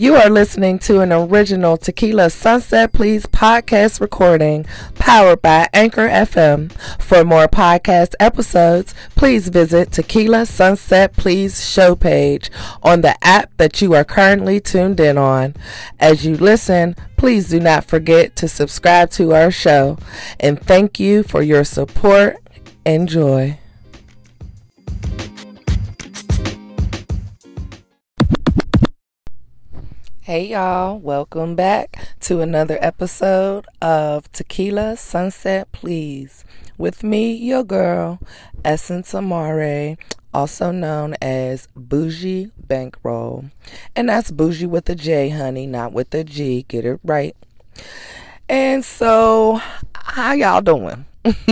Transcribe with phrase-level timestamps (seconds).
[0.00, 6.72] You are listening to an original Tequila Sunset Please podcast recording powered by Anchor FM.
[6.98, 12.50] For more podcast episodes, please visit Tequila Sunset Please show page
[12.82, 15.54] on the app that you are currently tuned in on.
[15.98, 19.98] As you listen, please do not forget to subscribe to our show.
[20.40, 22.38] And thank you for your support.
[22.86, 23.58] Enjoy.
[30.30, 36.44] Hey y'all, welcome back to another episode of Tequila Sunset Please
[36.78, 38.20] with me, your girl,
[38.64, 39.98] Essence Amarai,
[40.32, 43.46] also known as Bougie Bankroll.
[43.96, 46.64] And that's Bougie with a J, honey, not with a G.
[46.68, 47.34] Get it right.
[48.48, 49.60] And so,
[49.96, 51.06] how y'all doing?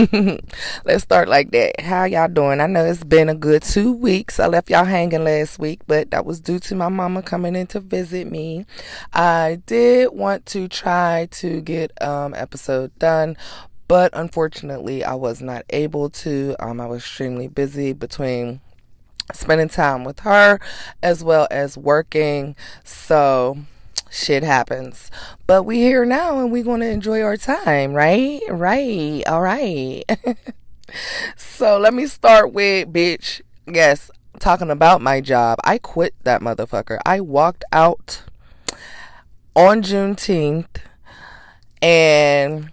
[0.83, 1.79] Let's start like that.
[1.81, 2.59] How y'all doing?
[2.59, 4.39] I know it's been a good two weeks.
[4.39, 7.67] I left y'all hanging last week, but that was due to my mama coming in
[7.67, 8.65] to visit me.
[9.13, 13.37] I did want to try to get um episode done,
[13.87, 16.55] but unfortunately I was not able to.
[16.59, 18.61] Um I was extremely busy between
[19.33, 20.59] spending time with her
[21.03, 22.55] as well as working.
[22.83, 23.59] So
[24.09, 25.11] shit happens.
[25.47, 28.41] But we here now and we going to enjoy our time, right?
[28.49, 29.23] Right.
[29.27, 30.03] All right.
[31.35, 33.41] so let me start with bitch.
[33.67, 35.59] Yes, talking about my job.
[35.63, 36.99] I quit that motherfucker.
[37.05, 38.23] I walked out
[39.55, 40.77] on Juneteenth
[41.81, 42.71] and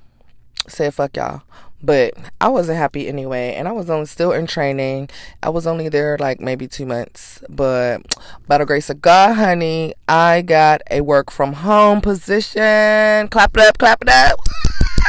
[0.68, 1.42] said fuck y'all.
[1.82, 5.10] But I wasn't happy anyway, and I was only still in training.
[5.42, 8.02] I was only there like maybe two months, but
[8.46, 13.28] by the grace of God, honey, I got a work from home position.
[13.28, 14.38] Clap it up, clap it up.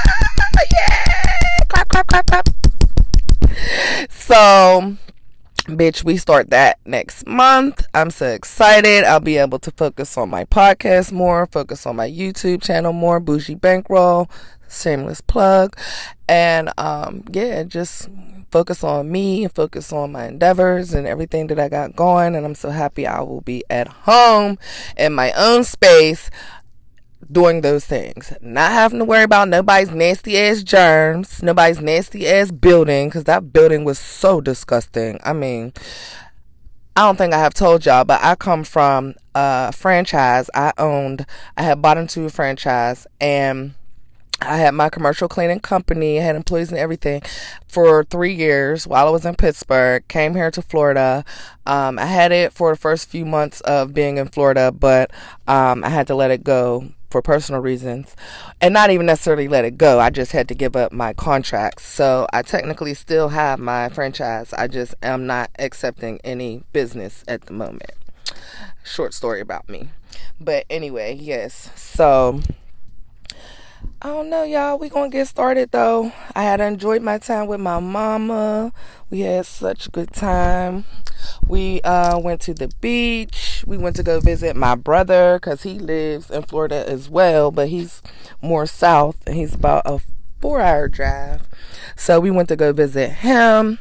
[0.72, 2.48] yeah, clap, clap, clap, clap.
[4.10, 4.98] So,
[5.68, 7.88] bitch, we start that next month.
[7.94, 9.04] I'm so excited.
[9.04, 13.20] I'll be able to focus on my podcast more, focus on my YouTube channel more,
[13.20, 14.30] Bougie Bankroll,
[14.70, 15.78] shameless plug.
[16.28, 18.10] And um yeah just
[18.52, 22.36] focus on me and focus on my endeavors and everything that i got going.
[22.36, 24.58] And i'm so happy i will be at home
[24.98, 26.30] in my own space
[27.30, 28.32] doing those things.
[28.42, 33.52] Not having to worry about nobody's nasty ass germs nobody's nasty ass building because that
[33.52, 35.20] building was so disgusting.
[35.24, 35.74] I mean
[36.98, 40.50] I don't think I have told y'all, but I come from a franchise.
[40.56, 43.76] I owned, I had bought into a franchise and
[44.42, 47.22] I had my commercial cleaning company, I had employees and everything
[47.68, 50.08] for three years while I was in Pittsburgh.
[50.08, 51.26] Came here to Florida.
[51.66, 55.12] Um, I had it for the first few months of being in Florida, but
[55.48, 58.16] um, I had to let it go for personal reasons
[58.62, 60.00] and not even necessarily let it go.
[60.00, 61.86] I just had to give up my contracts.
[61.86, 64.54] So I technically still have my franchise.
[64.54, 67.92] I just am not accepting any business at the moment.
[68.84, 69.90] Short story about me.
[70.40, 71.72] But anyway, yes.
[71.76, 72.42] So
[74.00, 74.78] I don't know, y'all.
[74.78, 76.12] We gonna get started though.
[76.36, 78.72] I had enjoyed my time with my mama.
[79.10, 80.86] We had such a good time.
[81.48, 83.64] We uh, went to the beach.
[83.66, 87.70] We went to go visit my brother because he lives in Florida as well, but
[87.70, 88.04] he's
[88.40, 90.00] more south and he's about a
[90.40, 91.48] four hour drive.
[91.96, 93.80] So we went to go visit him.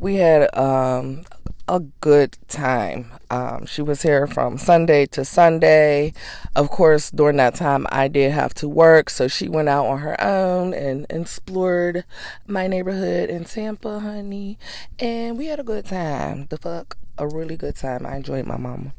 [0.00, 1.24] We had um,
[1.68, 3.12] a good time.
[3.30, 6.14] Um, she was here from Sunday to Sunday.
[6.56, 9.98] Of course, during that time, I did have to work, so she went out on
[9.98, 12.04] her own and explored
[12.46, 14.58] my neighborhood in Tampa, honey.
[14.98, 16.46] And we had a good time.
[16.48, 18.06] The fuck, a really good time.
[18.06, 18.92] I enjoyed my mama.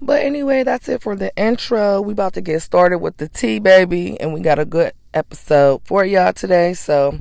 [0.00, 2.00] But anyway, that's it for the intro.
[2.00, 5.82] We about to get started with the tea, baby, and we got a good episode
[5.84, 6.72] for y'all today.
[6.74, 7.20] So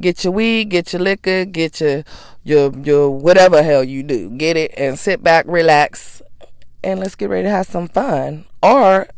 [0.00, 2.04] get your weed, get your liquor, get your
[2.44, 4.30] your your whatever hell you do.
[4.30, 6.22] Get it and sit back, relax,
[6.82, 8.44] and let's get ready to have some fun.
[8.62, 9.08] Or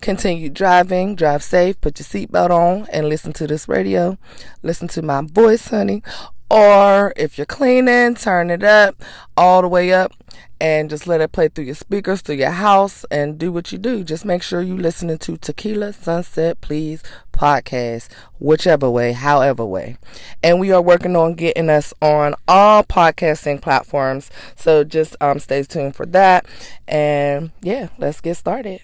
[0.00, 4.18] continue driving, drive safe, put your seatbelt on, and listen to this radio.
[4.62, 6.02] Listen to my voice, honey.
[6.50, 9.02] Or if you're cleaning, turn it up
[9.36, 10.12] all the way up
[10.60, 13.78] and just let it play through your speakers, through your house, and do what you
[13.78, 14.02] do.
[14.02, 17.02] Just make sure you're listening to Tequila Sunset Please
[17.32, 18.08] podcast,
[18.38, 19.96] whichever way, however way.
[20.42, 24.30] And we are working on getting us on all podcasting platforms.
[24.56, 26.46] So just um stay tuned for that.
[26.86, 28.80] And yeah, let's get started.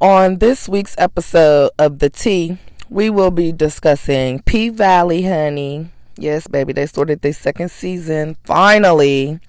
[0.00, 2.56] On this week's episode of The Tea,
[2.88, 8.36] we will be discussing P Valley Honey Yes, baby, they started their second season.
[8.44, 9.40] Finally,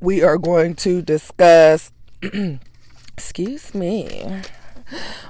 [0.00, 1.92] we are going to discuss.
[3.12, 4.42] excuse me.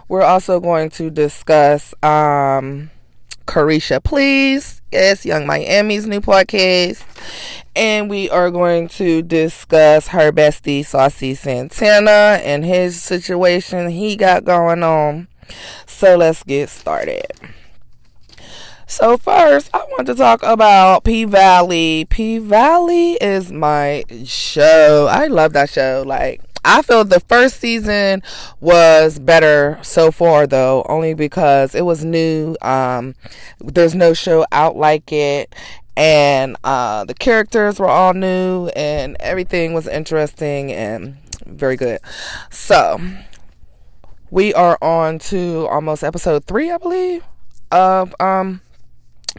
[0.07, 2.93] We're also going to discuss um
[3.45, 4.81] Caresha Please.
[4.93, 7.03] Yes, Young Miami's new podcast.
[7.75, 14.45] And we are going to discuss her bestie, Saucy Santana, and his situation he got
[14.45, 15.27] going on.
[15.87, 17.33] So let's get started.
[18.91, 22.07] So first, I want to talk about P Valley.
[22.09, 25.07] P Valley is my show.
[25.11, 26.03] I love that show.
[26.07, 28.23] Like I feel the first season
[28.61, 32.57] was better so far though, only because it was new.
[32.63, 33.15] Um,
[33.61, 35.55] there's no show out like it,
[35.95, 42.01] and uh, the characters were all new, and everything was interesting and very good.
[42.49, 42.99] So
[44.31, 47.23] we are on to almost episode three, I believe,
[47.71, 48.63] of um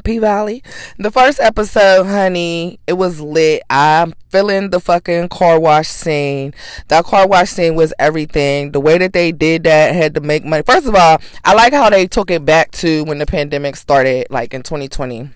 [0.04, 0.64] P Valley.
[0.98, 3.64] The first episode, honey, it was lit.
[3.70, 6.54] I'm feeling the fucking car wash scene.
[6.88, 8.72] That car wash scene was everything.
[8.72, 10.64] The way that they did that had to make money.
[10.64, 14.28] First of all, I like how they took it back to when the pandemic started,
[14.30, 15.30] like in 2020.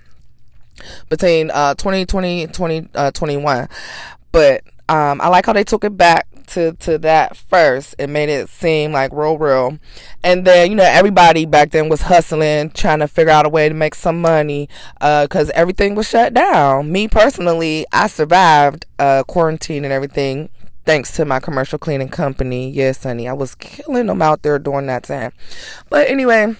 [1.09, 3.57] Between uh 2020 and 2021.
[3.57, 3.67] Uh,
[4.31, 7.95] but um I like how they took it back to to that first.
[7.97, 9.79] It made it seem like real, real.
[10.23, 13.69] And then you know everybody back then was hustling, trying to figure out a way
[13.69, 14.69] to make some money,
[14.99, 16.91] because uh, everything was shut down.
[16.91, 20.49] Me personally, I survived uh, quarantine and everything
[20.85, 22.69] thanks to my commercial cleaning company.
[22.69, 25.31] Yes, honey, I was killing them out there during that time.
[25.89, 26.55] But anyway.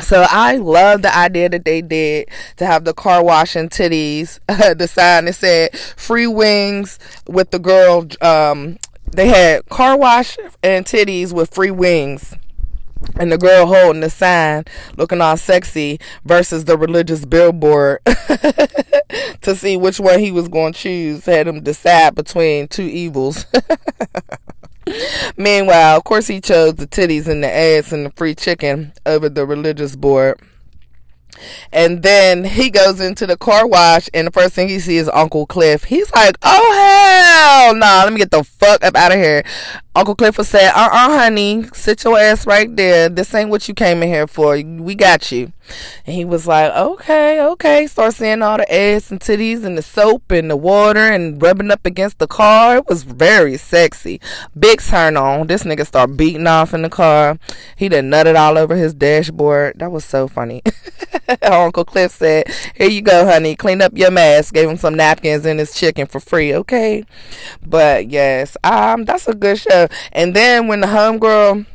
[0.00, 4.40] So I love the idea that they did to have the car wash and titties.
[4.48, 8.78] The sign that said "free wings" with the girl um,
[9.12, 12.34] they had car wash and titties with free wings.
[13.16, 14.64] And the girl holding the sign,
[14.96, 18.00] looking all sexy, versus the religious billboard
[19.42, 21.24] to see which one he was going to choose.
[21.26, 23.46] Had him decide between two evils.
[25.36, 29.28] Meanwhile, of course, he chose the titties and the ass and the free chicken over
[29.28, 30.40] the religious board.
[31.72, 35.10] And then he goes into the car wash, and the first thing he sees is
[35.12, 35.84] Uncle Cliff.
[35.84, 38.04] He's like, "Oh hell, nah!
[38.04, 39.44] Let me get the fuck up out of here."
[39.94, 43.10] Uncle Clifford said, "Uh, uh, honey, sit your ass right there.
[43.10, 44.52] This ain't what you came in here for.
[44.54, 45.52] We got you."
[46.06, 49.82] And he was like, "Okay, okay." Start seeing all the ass and titties and the
[49.82, 52.78] soap and the water and rubbing up against the car.
[52.78, 54.18] It was very sexy.
[54.58, 55.46] Big turn on.
[55.46, 57.38] This nigga start beating off in the car.
[57.76, 59.78] He done nutted all over his dashboard.
[59.78, 60.62] That was so funny.
[61.42, 63.56] Uncle Cliff said, Here you go, honey.
[63.56, 64.50] Clean up your mess.
[64.50, 67.04] Gave him some napkins and his chicken for free, okay?
[67.64, 69.81] But yes, um, that's a good show.
[70.12, 71.66] And then when the homegirl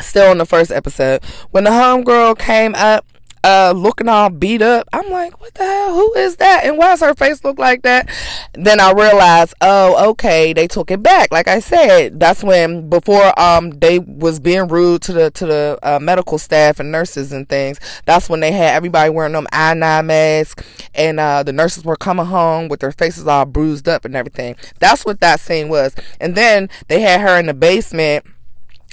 [0.00, 3.04] still on the first episode, when the homegirl came up
[3.44, 4.88] uh, looking all beat up.
[4.92, 5.94] I'm like, what the hell?
[5.94, 6.64] Who is that?
[6.64, 8.08] And why does her face look like that?
[8.54, 11.30] Then I realized, oh, okay, they took it back.
[11.30, 15.78] Like I said, that's when before um they was being rude to the to the
[15.82, 17.78] uh, medical staff and nurses and things.
[18.04, 20.64] That's when they had everybody wearing them I9 masks,
[20.94, 24.56] and uh, the nurses were coming home with their faces all bruised up and everything.
[24.78, 25.94] That's what that scene was.
[26.20, 28.24] And then they had her in the basement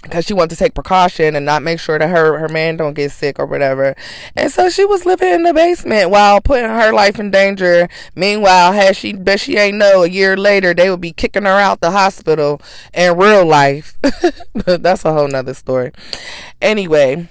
[0.05, 2.93] because she wanted to take precaution and not make sure that her her man don't
[2.93, 3.95] get sick or whatever.
[4.35, 7.89] And so she was living in the basement while putting her life in danger.
[8.15, 11.49] Meanwhile, had she bet she ain't know a year later they would be kicking her
[11.49, 12.61] out the hospital
[12.93, 13.97] in real life.
[14.53, 15.91] That's a whole nother story.
[16.61, 17.27] Anyway,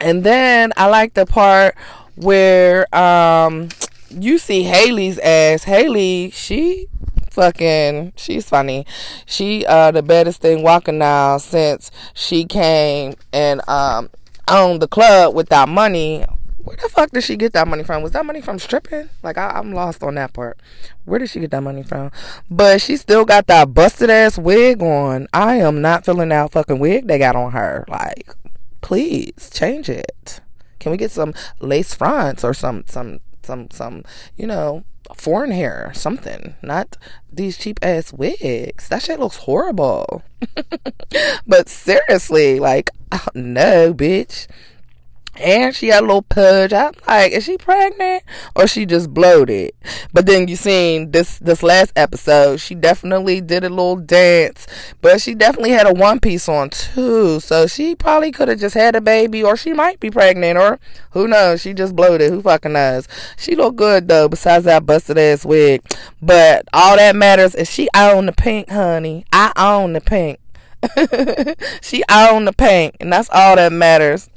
[0.00, 1.76] and then I like the part
[2.16, 3.68] where um
[4.10, 5.64] you see Hailey's ass.
[5.64, 6.88] Hailey, she
[7.34, 8.86] fucking she's funny.
[9.26, 14.10] She uh the baddest thing walking now since she came and um
[14.48, 16.24] owned the club with that money.
[16.58, 18.02] Where the fuck did she get that money from?
[18.02, 19.10] Was that money from stripping?
[19.22, 20.58] Like I, I'm lost on that part.
[21.04, 22.10] Where did she get that money from?
[22.50, 25.28] But she still got that busted ass wig on.
[25.34, 27.84] I am not feeling that fucking wig they got on her.
[27.86, 28.30] Like,
[28.80, 30.40] please change it.
[30.78, 34.02] Can we get some lace fronts or some some some some
[34.36, 34.84] you know
[35.14, 36.96] foreign hair, something, not
[37.32, 38.88] these cheap ass wigs.
[38.88, 40.22] That shit looks horrible.
[41.46, 42.90] but seriously, like,
[43.34, 44.46] no, bitch
[45.36, 46.72] and she had a little pudge.
[46.72, 48.22] I'm like, is she pregnant
[48.54, 49.72] or she just bloated?
[50.12, 54.66] But then you seen this this last episode, she definitely did a little dance,
[55.00, 57.40] but she definitely had a one piece on too.
[57.40, 60.78] So she probably could have just had a baby, or she might be pregnant, or
[61.10, 61.62] who knows?
[61.62, 62.30] She just bloated.
[62.30, 63.08] Who fucking knows?
[63.36, 64.28] She look good though.
[64.28, 65.82] Besides that busted ass wig,
[66.22, 69.24] but all that matters is she own the pink, honey.
[69.32, 70.38] I own the pink.
[71.82, 74.28] she own the pink, and that's all that matters.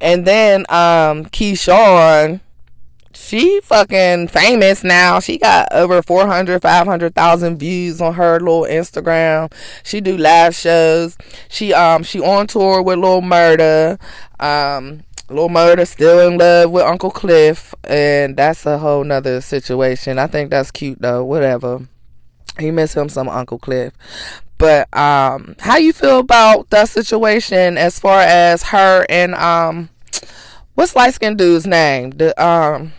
[0.00, 2.40] And then um Keyshawn,
[3.12, 5.20] she fucking famous now.
[5.20, 9.52] She got over 400, 500,000 views on her little Instagram.
[9.82, 11.16] She do live shows.
[11.48, 13.98] She um she on tour with Lil Murda.
[14.40, 20.18] Um Lil Murda still in love with Uncle Cliff, and that's a whole nother situation.
[20.18, 21.24] I think that's cute though.
[21.24, 21.88] Whatever.
[22.58, 23.92] He miss him some Uncle Cliff.
[24.58, 29.90] But um how you feel about that situation as far as her and um
[30.74, 32.10] what's light skinned dude's name?
[32.10, 32.92] The um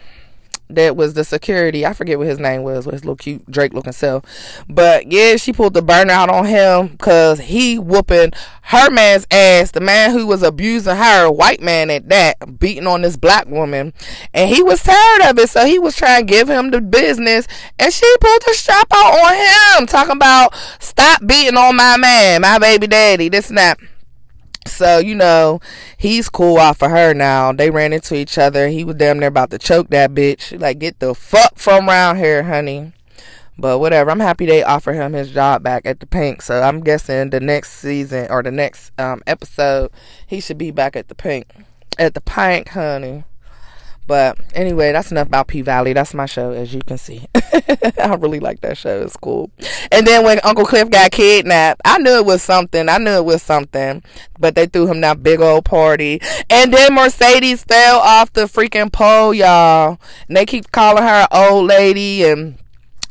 [0.69, 1.85] that was the security.
[1.85, 4.23] I forget what his name was, with his little cute Drake looking self.
[4.67, 8.31] But yeah, she pulled the burnout on him because he whooping
[8.63, 13.01] her man's ass, the man who was abusing her, white man at that, beating on
[13.01, 13.93] this black woman.
[14.33, 17.47] And he was tired of it, so he was trying to give him the business.
[17.77, 22.41] And she pulled the strap out on him, talking about stop beating on my man,
[22.41, 23.77] my baby daddy, this and that.
[24.67, 25.59] So, you know,
[25.97, 27.51] he's cool off of her now.
[27.51, 28.67] They ran into each other.
[28.67, 30.59] He was damn near about to choke that bitch.
[30.59, 32.93] Like, get the fuck from around here, honey.
[33.57, 34.11] But whatever.
[34.11, 36.41] I'm happy they offer him his job back at the Pink.
[36.41, 39.91] So I'm guessing the next season or the next um, episode,
[40.27, 41.47] he should be back at the Pink.
[41.97, 43.23] At the Pink, honey.
[44.07, 45.93] But anyway, that's enough about P Valley.
[45.93, 47.25] That's my show, as you can see.
[47.35, 49.01] I really like that show.
[49.01, 49.49] It's cool.
[49.91, 52.87] And then when Uncle Cliff got kidnapped, I knew it was something.
[52.87, 54.03] I knew it was something.
[54.39, 56.21] But they threw him that big old party.
[56.49, 59.99] And then Mercedes fell off the freaking pole, y'all.
[60.27, 62.57] And they keep calling her old lady and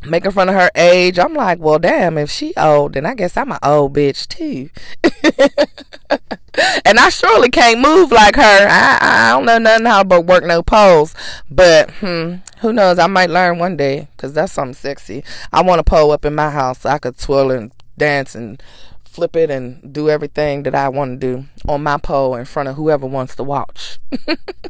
[0.06, 1.18] making fun of her age.
[1.18, 4.70] I'm like, well, damn, if she old, then I guess I'm an old bitch too.
[6.84, 8.42] and I surely can't move like her.
[8.68, 11.14] I, I don't know nothing how but work no poles.
[11.50, 12.98] But hmm, who knows?
[12.98, 15.24] I might learn one day because that's something sexy.
[15.52, 18.62] I want a pole up in my house so I could twirl and dance and
[19.04, 22.68] flip it and do everything that I want to do on my pole in front
[22.68, 23.98] of whoever wants to watch.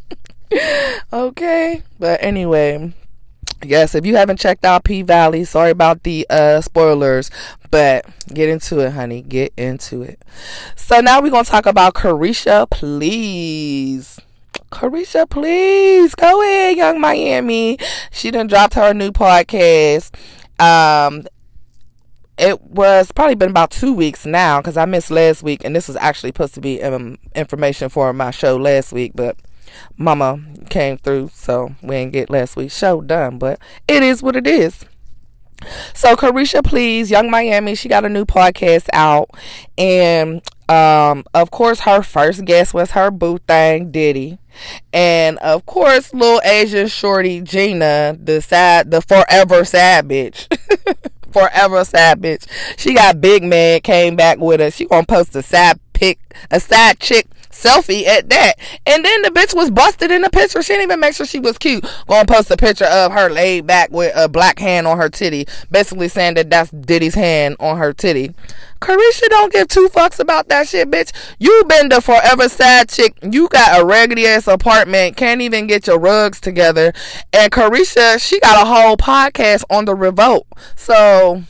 [1.12, 2.92] okay, but anyway,
[3.62, 7.30] yes, if you haven't checked out P Valley, sorry about the uh, spoilers,
[7.70, 9.22] but get into it, honey.
[9.22, 10.22] Get into it.
[10.76, 14.18] So now we're gonna talk about Caresha, please.
[14.70, 17.78] Caresha, please go ahead, Young Miami.
[18.10, 20.14] She done dropped her new podcast.
[20.60, 21.26] Um,
[22.36, 25.86] it was probably been about two weeks now because I missed last week, and this
[25.86, 29.36] was actually supposed to be um, information for my show last week, but
[29.96, 30.40] Mama
[30.70, 33.38] came through, so we didn't get last week's show done.
[33.38, 34.84] But it is what it is.
[35.94, 39.30] So Caresha, please, Young Miami, she got a new podcast out,
[39.78, 44.38] and um, of course, her first guest was her boo thing, Diddy,
[44.92, 50.48] and of course, little Asian shorty Gina, the sad, the forever sad bitch.
[51.32, 52.46] forever sad bitch.
[52.78, 54.70] She got big man came back with her.
[54.70, 56.18] She gonna post a sad pic,
[56.50, 58.54] a sad chick selfie at that.
[58.86, 60.62] And then the bitch was busted in the picture.
[60.62, 61.84] She didn't even make sure she was cute.
[62.06, 65.46] Gonna post a picture of her laid back with a black hand on her titty,
[65.70, 68.34] basically saying that that's Diddy's hand on her titty.
[68.80, 71.10] Caresha don't give two fucks about that shit, bitch.
[71.38, 73.16] You been the forever sad chick.
[73.22, 75.16] You got a raggedy ass apartment.
[75.16, 76.92] Can't even get your rugs together.
[77.32, 80.46] And Caresha, she got a whole podcast on the revolt.
[80.76, 81.44] So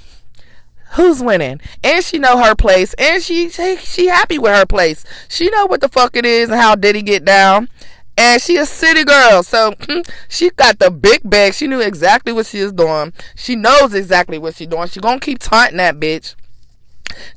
[0.94, 5.04] who's winning and she know her place and she, she she happy with her place
[5.28, 7.68] she know what the fuck it is and how did he get down
[8.16, 12.32] and she a city girl so hmm, she got the big bag she knew exactly
[12.32, 15.98] what she was doing she knows exactly what she doing she gonna keep taunting that
[15.98, 16.34] bitch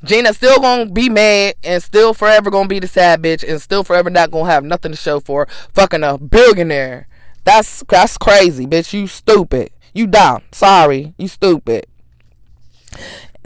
[0.04, 3.84] Gina still gonna be mad and still forever gonna be the sad bitch and still
[3.84, 7.06] forever not gonna have nothing to show for fucking a billionaire.
[7.44, 8.92] That's that's crazy, bitch.
[8.92, 9.70] You stupid.
[9.94, 10.42] You dumb.
[10.52, 11.14] Sorry.
[11.16, 11.86] You stupid.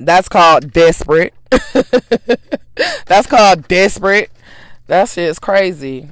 [0.04, 1.34] That's called desperate.
[3.06, 4.30] That's called desperate.
[4.86, 6.10] That shit's crazy.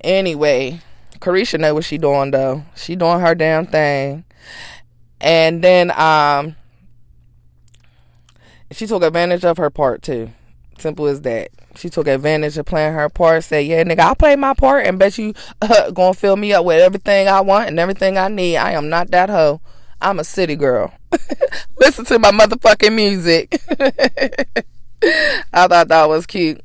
[0.00, 0.80] Anyway,
[1.18, 2.64] Caresha know what she doing though.
[2.74, 4.24] She doing her damn thing.
[5.20, 6.56] And then um
[8.72, 10.30] she took advantage of her part too.
[10.78, 11.50] Simple as that.
[11.76, 13.44] She took advantage of playing her part.
[13.44, 16.64] Said, "Yeah, nigga, I'll play my part and bet you uh, gonna fill me up
[16.64, 18.56] with everything I want and everything I need.
[18.56, 19.60] I am not that hoe.
[20.00, 20.92] I'm a city girl.
[21.80, 23.60] Listen to my motherfucking music.
[25.52, 26.60] I thought that was cute.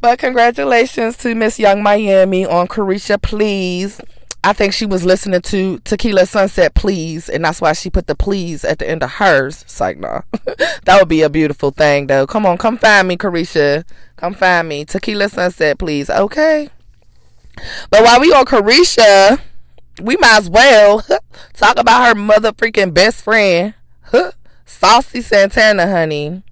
[0.00, 4.00] But congratulations to Miss Young Miami on Caresha Please.
[4.44, 8.14] I think she was listening to Tequila Sunset Please, and that's why she put the
[8.14, 9.62] please at the end of hers.
[9.62, 10.22] It's like, nah.
[10.84, 12.26] that would be a beautiful thing, though.
[12.26, 13.84] Come on, come find me, Caresha.
[14.16, 14.84] Come find me.
[14.84, 16.08] Tequila Sunset, please.
[16.08, 16.70] Okay.
[17.90, 19.40] But while we on Caresha,
[20.00, 21.04] we might as well
[21.54, 23.74] talk about her mother freaking best friend,
[24.64, 26.42] Saucy Santana, honey.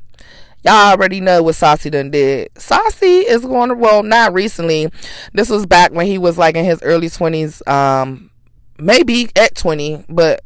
[0.64, 2.48] Y'all already know what Saucy done did.
[2.58, 4.90] Saucy is going to, well, not recently.
[5.32, 8.30] This was back when he was like in his early 20s, um,
[8.78, 10.40] maybe at 20, but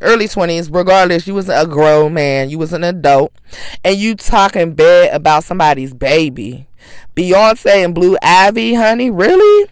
[0.00, 0.74] early 20s.
[0.74, 3.34] Regardless, you was a grown man, you was an adult,
[3.84, 6.66] and you talking bad about somebody's baby.
[7.14, 9.68] Beyonce and Blue Ivy, honey, really?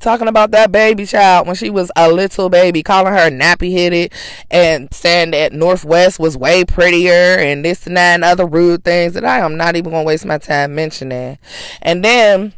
[0.00, 4.12] Talking about that baby child when she was a little baby, calling her nappy headed
[4.50, 8.82] and saying that North West was way prettier and this and that and other rude
[8.82, 11.36] things that I am not even gonna waste my time mentioning.
[11.82, 12.54] And then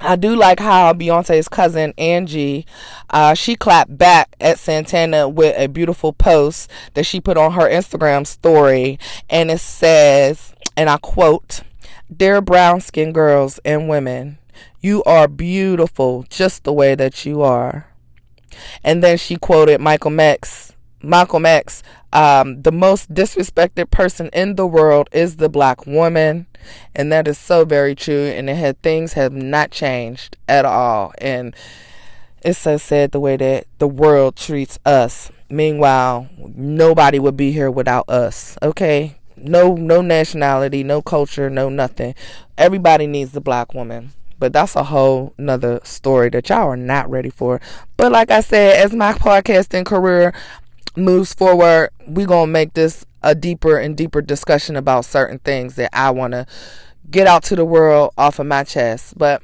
[0.00, 2.64] I do like how Beyonce's cousin Angie,
[3.10, 7.68] uh, she clapped back at Santana with a beautiful post that she put on her
[7.68, 11.60] Instagram story, and it says, and I quote,
[12.14, 14.38] "Dear brown skinned girls and women,
[14.80, 17.86] you are beautiful just the way that you are."
[18.82, 24.66] And then she quoted Malcolm X, Malcolm X, um, the most disrespected person in the
[24.66, 26.46] world is the black woman.
[26.94, 28.26] And that is so very true.
[28.26, 31.12] And it had things have not changed at all.
[31.18, 31.54] And
[32.42, 35.30] it's so sad the way that the world treats us.
[35.48, 38.58] Meanwhile, nobody would be here without us.
[38.62, 39.16] Okay?
[39.36, 42.14] No no nationality, no culture, no nothing.
[42.58, 44.10] Everybody needs the black woman.
[44.40, 47.60] But that's a whole nother story that y'all are not ready for.
[47.96, 50.34] But like I said, as my podcasting career
[50.96, 55.76] moves forward, we're going to make this a deeper and deeper discussion about certain things
[55.76, 56.46] that I want to
[57.10, 59.16] get out to the world off of my chest.
[59.16, 59.42] But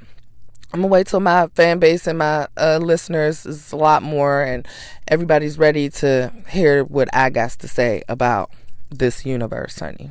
[0.73, 4.43] I'm gonna wait till my fan base and my uh, listeners is a lot more,
[4.43, 4.67] and
[5.09, 8.51] everybody's ready to hear what I got to say about
[8.91, 10.11] this universe, honey.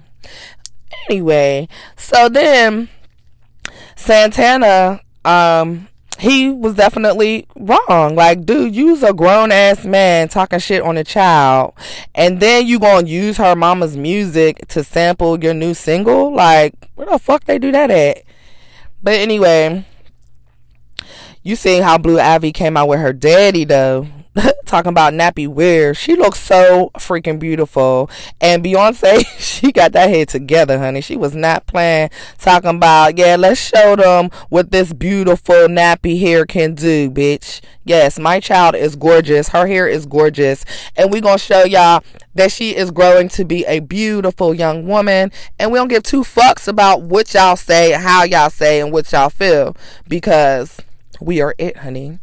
[1.10, 2.89] Anyway, so then
[3.95, 8.15] Santana um he was definitely wrong.
[8.15, 11.74] Like, dude, you's a grown ass man talking shit on a child,
[12.13, 16.34] and then you gonna use her mama's music to sample your new single?
[16.34, 18.24] Like, where the fuck they do that at?
[19.03, 19.86] But anyway,
[21.43, 24.07] you seen how Blue Ivy came out with her daddy though.
[24.65, 25.94] talking about nappy wear.
[25.94, 28.10] She looks so freaking beautiful.
[28.42, 31.01] And Beyonce, she got that head together, honey.
[31.01, 36.46] She was not playing talking about, yeah, let's show them what this beautiful nappy hair
[36.46, 37.62] can do, bitch.
[37.86, 39.50] Yes, my child is gorgeous.
[39.50, 40.65] Her hair is gorgeous.
[40.96, 45.32] And we gonna show y'all that she is growing to be a beautiful young woman.
[45.60, 49.12] And we don't give two fucks about what y'all say, how y'all say, and what
[49.12, 49.78] y'all feel.
[50.08, 50.82] Because
[51.21, 52.19] we are it, honey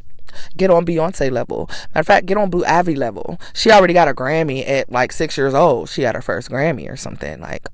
[0.56, 1.68] get on Beyonce level.
[1.68, 3.40] Matter of fact, get on Blue Ivy level.
[3.54, 5.88] She already got a Grammy at like six years old.
[5.88, 7.40] She had her first Grammy or something.
[7.40, 7.66] Like,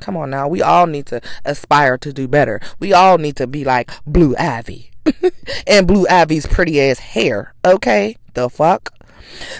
[0.00, 0.48] come on now.
[0.48, 2.60] We all need to aspire to do better.
[2.78, 4.90] We all need to be like Blue Ivy.
[5.66, 7.54] and Blue Ivy's pretty ass hair.
[7.64, 8.16] Okay?
[8.34, 8.92] The fuck?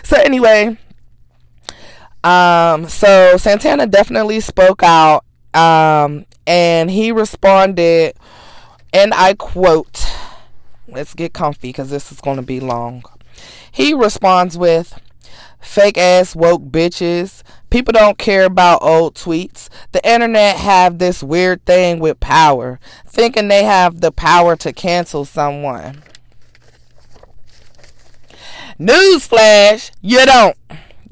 [0.02, 0.78] So anyway,
[2.24, 5.24] um, so Santana definitely spoke out.
[5.52, 8.16] Um, and he responded,
[8.92, 10.04] and I quote,
[10.86, 13.04] Let's get comfy because this is going to be long.
[13.72, 15.00] He responds with,
[15.60, 17.42] fake ass woke bitches.
[17.70, 19.68] People don't care about old tweets.
[19.92, 25.24] The internet have this weird thing with power, thinking they have the power to cancel
[25.24, 26.02] someone.
[28.78, 30.56] Newsflash, you don't.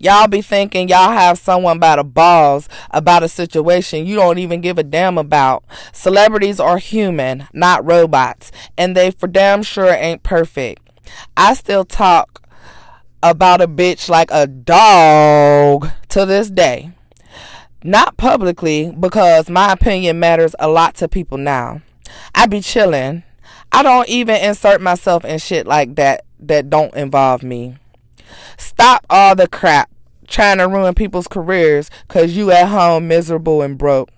[0.02, 4.60] Y'all be thinking y'all have someone by the balls about a situation you don't even
[4.60, 5.62] give a damn about.
[5.92, 10.82] Celebrities are human, not robots, and they for damn sure ain't perfect.
[11.36, 12.42] I still talk
[13.22, 16.90] about a bitch like a dog to this day.
[17.84, 21.80] Not publicly, because my opinion matters a lot to people now.
[22.34, 23.22] I be chilling.
[23.70, 27.76] I don't even insert myself in shit like that that don't involve me.
[28.56, 29.90] Stop all the crap
[30.32, 34.10] trying to ruin people's careers because you at home miserable and broke.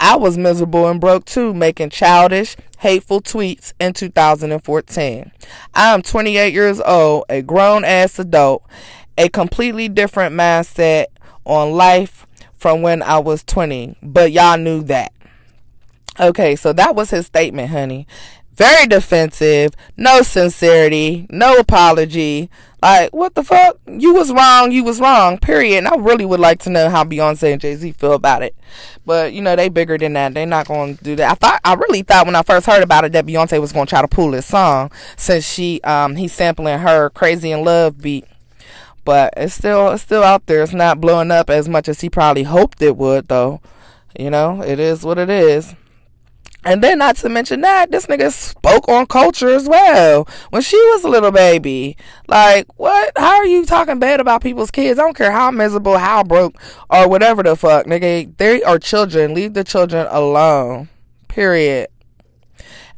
[0.00, 5.32] I was miserable and broke too, making childish, hateful tweets in 2014.
[5.74, 8.64] I am 28 years old, a grown ass adult,
[9.16, 11.06] a completely different mindset
[11.44, 15.12] on life from when I was 20, but y'all knew that.
[16.20, 18.06] Okay, so that was his statement, honey
[18.58, 22.50] very defensive, no sincerity, no apology.
[22.82, 23.78] Like, what the fuck?
[23.86, 25.78] You was wrong, you was wrong, period.
[25.78, 28.56] And I really would like to know how Beyonce and Jay Z feel about it.
[29.06, 30.34] But, you know, they bigger than that.
[30.34, 31.30] They're not going to do that.
[31.30, 33.86] I thought, I really thought when I first heard about it that Beyonce was going
[33.86, 37.98] to try to pull this song since she, um, he's sampling her Crazy in Love
[37.98, 38.26] beat.
[39.04, 40.64] But it's still, it's still out there.
[40.64, 43.60] It's not blowing up as much as he probably hoped it would, though.
[44.18, 45.74] You know, it is what it is.
[46.68, 50.76] And then, not to mention that, this nigga spoke on Kulture as well when she
[50.76, 51.96] was a little baby.
[52.26, 53.10] Like, what?
[53.16, 54.98] How are you talking bad about people's kids?
[54.98, 58.36] I don't care how miserable, how broke, or whatever the fuck, nigga.
[58.36, 59.32] They are children.
[59.32, 60.90] Leave the children alone.
[61.28, 61.88] Period.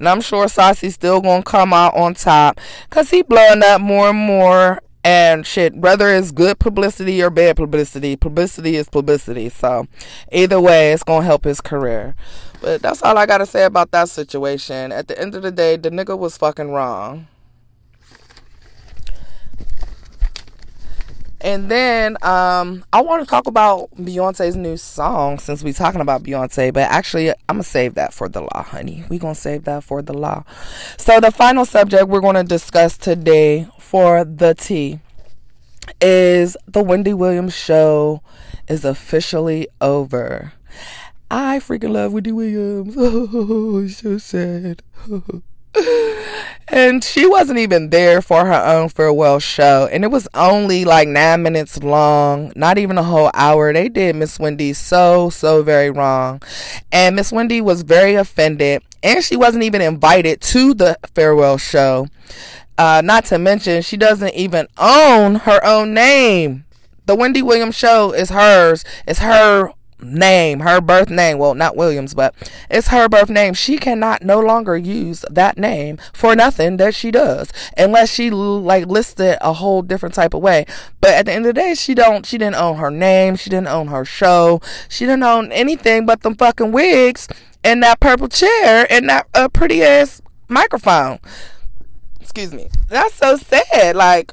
[0.01, 4.09] And I'm sure Saucy's still gonna come out on top because he blowing up more
[4.09, 4.81] and more.
[5.05, 9.49] And shit, whether it's good publicity or bad publicity, publicity is publicity.
[9.49, 9.87] So,
[10.33, 12.17] either way, it's gonna help his career.
[12.61, 14.93] But that's all I gotta say about that situation.
[14.93, 17.27] At the end of the day, the nigga was fucking wrong.
[21.43, 26.23] And then um, I want to talk about Beyonce's new song since we're talking about
[26.23, 29.05] Beyonce, but actually, I'm going to save that for the La, honey.
[29.09, 30.43] We're going to save that for the La.
[30.99, 35.01] So, the final subject we're going to discuss today for the tea
[36.01, 38.23] is the Wendy Williams show
[38.69, 40.53] is officially over.
[41.31, 42.97] I freaking love Wendy Williams.
[42.99, 44.83] Oh, so sad.
[46.69, 49.89] and she wasn't even there for her own farewell show.
[49.93, 53.73] And it was only like nine minutes long not even a whole hour.
[53.73, 56.43] They did miss wendy so so very wrong.
[56.91, 58.83] And miss wendy was very offended.
[59.03, 62.09] And she wasn't even invited to the farewell show.
[62.77, 66.65] Uh, not to mention she doesn't even own her own name.
[67.07, 68.85] The wendy williams show is hers.
[69.07, 71.39] It's her name, her birth name.
[71.39, 72.35] Well, not Williams, but
[72.71, 73.55] it's her birth name.
[73.55, 78.87] She cannot no longer use that name for nothing that she does, unless she like
[78.87, 80.67] listed a whole different type of way.
[81.01, 82.27] But at the end of the day, she don't.
[82.27, 83.37] She didn't own her name.
[83.37, 84.61] She didn't own her show.
[84.89, 87.29] She didn't own anything but them fucking wigs
[87.65, 91.19] and that purple chair and that uh, pretty ass microphone.
[92.21, 92.69] Excuse me.
[92.89, 93.97] That's so sad.
[93.97, 94.33] Like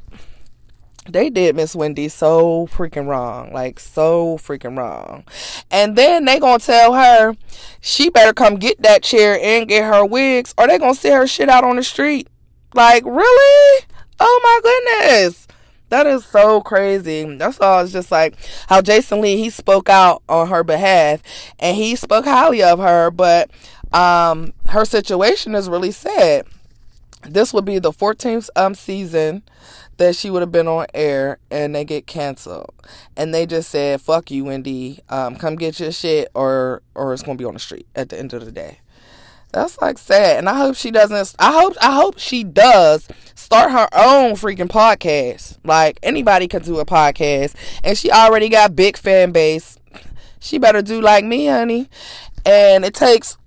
[1.10, 3.52] they did Miss Wendy so freaking wrong.
[3.54, 5.24] Like so freaking wrong.
[5.72, 7.36] And then they gonna tell her
[7.82, 11.28] she better come get that chair and get her wigs or they gonna see her
[11.28, 12.28] shit out on the street.
[12.74, 13.86] Like, really?
[14.20, 15.48] Oh my goodness.
[15.90, 17.24] That is so crazy.
[17.38, 17.82] That's all.
[17.82, 18.36] It's just like
[18.68, 21.22] how Jason Lee he spoke out on her behalf
[21.60, 23.50] and he spoke highly of her, but
[23.94, 26.46] um her situation is really sad.
[27.24, 29.44] This would be the 14th um season
[29.98, 32.74] that she would have been on air and they get canceled.
[33.16, 35.00] And they just said fuck you wendy.
[35.10, 38.20] Um, come get your shit or or it's gonna be on the street at the
[38.20, 38.80] end of the day.
[39.52, 40.38] That's like sad.
[40.38, 44.68] And i hope she doesn't i hope i hope she does start her own freaking
[44.68, 45.58] podcast.
[45.64, 47.56] Like anybody can do a podcast.
[47.84, 49.80] And she already got big fan base.
[50.40, 51.90] She better do like me honey.
[52.46, 53.38] And it takes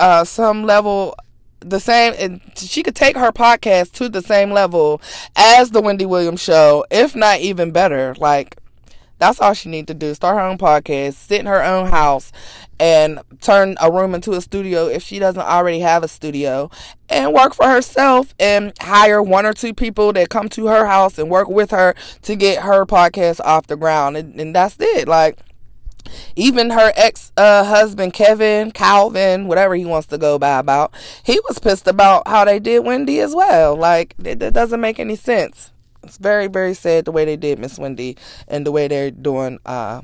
[0.00, 1.14] uh, some level
[1.60, 5.00] the same and she could take her podcast to the same level
[5.36, 8.14] as the Wendy Williams show, if not even better.
[8.18, 8.56] Like
[9.18, 10.14] that's all she need to do.
[10.14, 12.32] Start her own podcast, sit in her own house
[12.80, 16.70] and turn a room into a studio if she doesn't already have a studio
[17.10, 21.18] and work for herself and hire one or two people that come to her house
[21.18, 25.06] and work with her to get her podcast off the ground and, and that's it.
[25.06, 25.38] Like
[26.36, 31.40] even her ex uh, husband Kevin, Calvin, whatever he wants to go by about, he
[31.48, 33.76] was pissed about how they did Wendy as well.
[33.76, 35.72] Like it, doesn't make any sense.
[36.02, 38.16] It's very very sad the way they did Miss Wendy
[38.48, 40.02] and the way they're doing uh,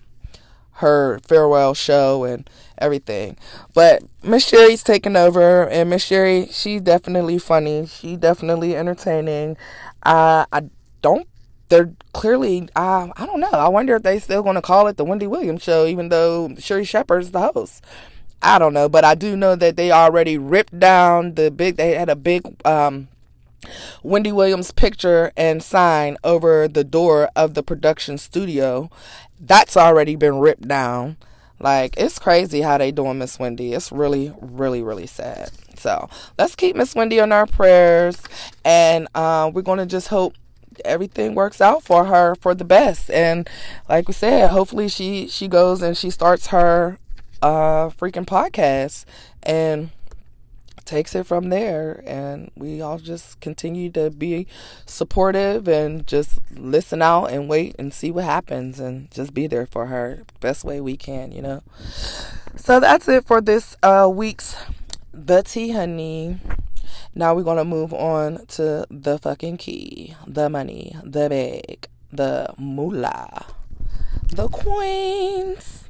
[0.76, 3.36] her farewell show and everything.
[3.74, 7.86] But Miss Sherri's taking over, and Miss Sherri, she's definitely funny.
[7.86, 9.56] She definitely entertaining.
[10.02, 10.62] Uh, I
[11.02, 11.26] don't
[11.68, 13.50] they're clearly uh, I don't know.
[13.50, 16.54] I wonder if they still going to call it the Wendy Williams show, even though
[16.58, 17.84] Sherri Shepherd's the host.
[18.42, 21.76] I don't know, but I do know that they already ripped down the big.
[21.76, 23.08] They had a big um,
[24.02, 28.90] Wendy Williams picture and sign over the door of the production studio.
[29.40, 31.16] That's already been ripped down.
[31.58, 33.72] Like it's crazy how they doing Miss Wendy.
[33.72, 35.50] It's really, really, really sad.
[35.76, 38.22] So let's keep Miss Wendy on our prayers,
[38.64, 40.34] and uh, we're going to just hope
[40.84, 43.10] everything works out for her for the best.
[43.10, 43.48] And
[43.88, 46.98] like we said, hopefully she she goes and she starts her
[47.42, 49.04] uh freaking podcast
[49.42, 49.90] and
[50.84, 52.02] takes it from there.
[52.06, 54.46] And we all just continue to be
[54.86, 59.66] supportive and just listen out and wait and see what happens and just be there
[59.66, 61.62] for her best way we can you know.
[62.56, 64.56] So that's it for this uh week's
[65.12, 66.38] the tea honey
[67.14, 72.52] now we're going to move on to the fucking key, the money, the bag, the
[72.58, 73.46] moolah,
[74.28, 75.84] the queens.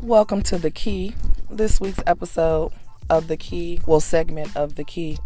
[0.00, 1.14] Welcome to The Key.
[1.50, 2.72] This week's episode
[3.08, 5.18] of The Key, well, segment of The Key,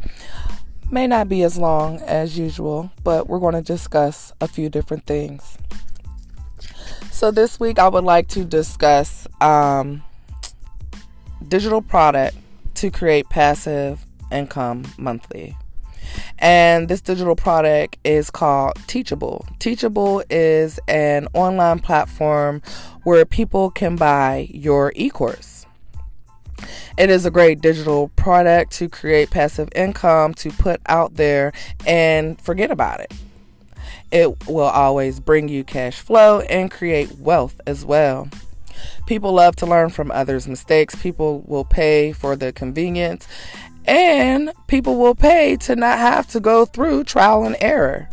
[0.91, 5.05] may not be as long as usual, but we're going to discuss a few different
[5.05, 5.59] things.
[7.19, 10.05] So this week I would like to discuss um,
[11.49, 12.37] digital product
[12.75, 15.57] to create passive income monthly.
[16.39, 19.45] And this digital product is called Teachable.
[19.59, 22.63] Teachable is an online platform
[23.03, 25.67] where people can buy your e course.
[26.97, 31.53] It is a great digital product to create passive income to put out there
[31.85, 33.13] and forget about it
[34.11, 38.29] it will always bring you cash flow and create wealth as well.
[39.07, 40.95] People love to learn from others' mistakes.
[40.95, 43.27] People will pay for the convenience,
[43.87, 48.09] and people will pay to not have to go through trial and error.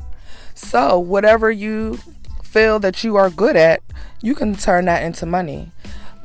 [0.54, 2.00] So, whatever you
[2.44, 3.82] feel that you are good at,
[4.22, 5.72] you can turn that into money.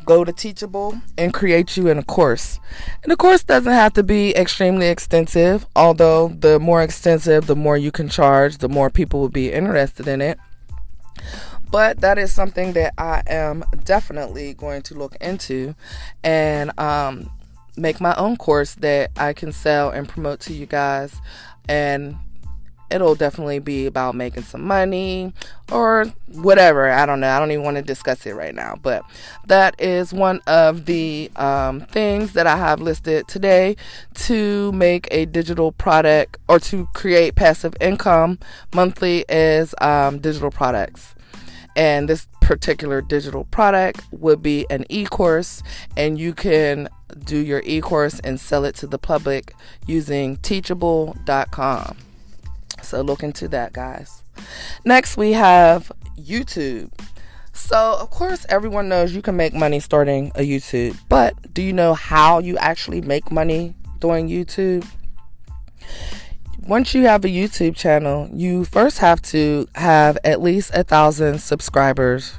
[0.04, 2.58] Go to Teachable and create you in a course.
[3.02, 7.76] And the course doesn't have to be extremely extensive, although the more extensive, the more
[7.76, 10.38] you can charge, the more people will be interested in it.
[11.70, 15.74] But that is something that I am definitely going to look into
[16.24, 17.30] and um,
[17.76, 21.14] make my own course that I can sell and promote to you guys.
[21.68, 22.16] And
[22.90, 25.33] it'll definitely be about making some money
[25.70, 26.90] or whatever.
[26.90, 27.29] I don't know.
[27.29, 28.76] I don't even want to discuss it right now.
[28.83, 29.05] But
[29.46, 33.76] that is one of the um, things that I have listed today
[34.14, 38.38] to make a digital product or to create passive income
[38.74, 41.14] monthly is um, digital products.
[41.76, 45.62] And this particular digital product would be an e course,
[45.96, 46.88] and you can
[47.24, 49.55] do your e course and sell it to the public
[49.87, 51.96] using teachable.com.
[52.90, 54.24] So look into that, guys.
[54.85, 56.90] Next, we have YouTube.
[57.53, 61.72] So, of course, everyone knows you can make money starting a YouTube, but do you
[61.72, 64.85] know how you actually make money doing YouTube?
[66.66, 71.40] Once you have a YouTube channel, you first have to have at least a thousand
[71.40, 72.33] subscribers,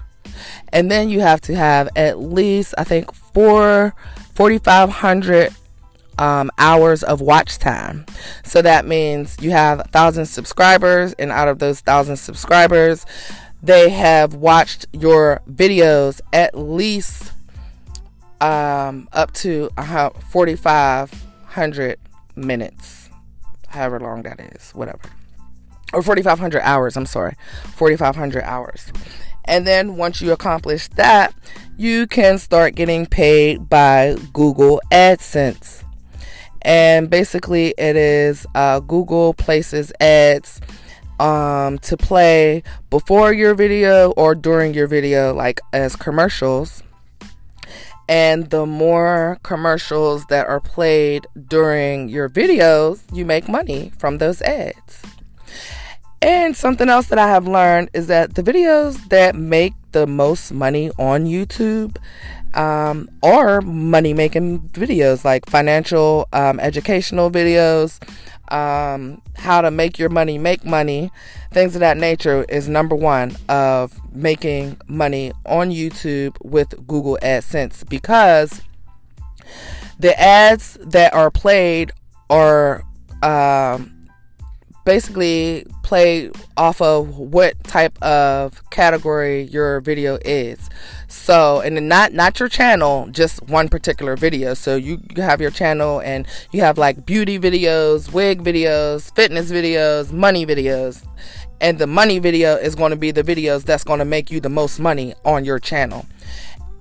[0.73, 3.95] and then you have to have at least, I think, four
[4.35, 5.53] 4,500
[6.17, 8.05] um, hours of watch time.
[8.43, 13.05] So that means you have a thousand subscribers, and out of those thousand subscribers,
[13.63, 17.31] they have watched your videos at least
[18.39, 21.99] um, up to 4,500
[22.35, 23.09] minutes,
[23.67, 25.01] however long that is, whatever.
[25.93, 27.35] Or 4,500 hours, I'm sorry,
[27.75, 28.91] 4,500 hours.
[29.45, 31.33] And then once you accomplish that,
[31.77, 35.83] you can start getting paid by Google AdSense
[36.61, 40.61] and basically it is uh, Google places ads
[41.19, 46.83] um, to play before your video or during your video, like as commercials.
[48.09, 54.41] And the more commercials that are played during your videos, you make money from those
[54.41, 55.01] ads.
[56.21, 60.51] And something else that I have learned is that the videos that make the most
[60.51, 61.97] money on YouTube
[62.53, 67.99] um, or money making videos like financial, um, educational videos,
[68.51, 71.11] um, how to make your money make money,
[71.51, 77.87] things of that nature is number one of making money on YouTube with Google AdSense
[77.87, 78.61] because
[79.99, 81.91] the ads that are played
[82.29, 82.83] are
[83.23, 84.00] um,
[84.85, 90.69] basically play off of what type of category your video is.
[91.07, 94.53] So, and not not your channel, just one particular video.
[94.53, 99.51] So you, you have your channel and you have like beauty videos, wig videos, fitness
[99.51, 101.05] videos, money videos.
[101.59, 104.39] And the money video is going to be the videos that's going to make you
[104.39, 106.05] the most money on your channel.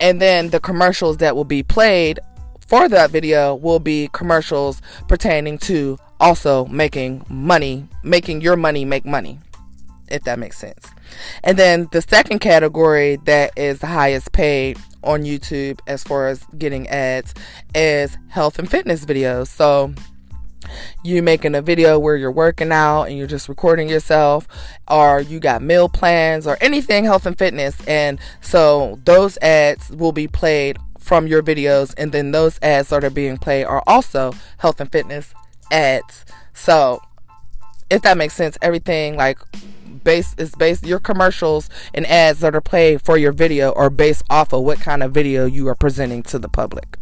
[0.01, 2.19] And then the commercials that will be played
[2.67, 9.05] for that video will be commercials pertaining to also making money, making your money make
[9.05, 9.41] money,
[10.09, 10.87] if that makes sense.
[11.43, 16.45] And then the second category that is the highest paid on YouTube as far as
[16.59, 17.35] getting ads
[17.75, 19.49] is health and fitness videos.
[19.49, 19.95] So
[21.03, 24.47] you making a video where you're working out and you're just recording yourself
[24.89, 30.13] or you got meal plans or anything health and fitness and so those ads will
[30.13, 34.33] be played from your videos and then those ads that are being played are also
[34.59, 35.35] health and fitness
[35.71, 36.25] ads.
[36.55, 37.01] So,
[37.91, 39.39] if that makes sense, everything like
[40.05, 44.23] base is based your commercials and ads that are played for your video are based
[44.31, 46.97] off of what kind of video you are presenting to the public.